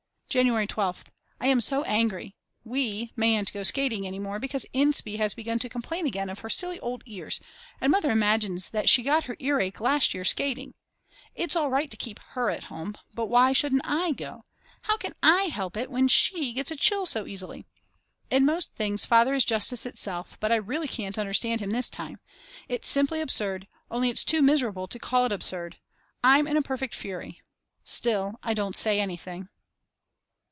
[0.39, 1.07] January 12th.
[1.41, 2.37] I am so angry.
[2.63, 6.49] We mayn't go skating any more because Inspee has begun to complain again of her
[6.49, 7.41] silly old ears
[7.81, 10.73] and Mother imagines that she got her earache last year skating.
[11.35, 14.45] It's all right to keep her at home; but why shouldn't I go?
[14.83, 17.65] How can I help it when she gets a chill so easily?
[18.29, 22.21] In most things Father is justice itself, but I really can't understand him this time.
[22.69, 25.79] It's simply absurd, only it's too miserable to call it absurd.
[26.23, 27.41] I'm in a perfect fury.
[27.83, 29.49] Still, I don't say anything.